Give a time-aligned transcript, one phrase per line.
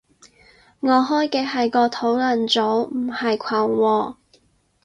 [0.79, 4.15] 我開嘅係個討論組，唔係群喎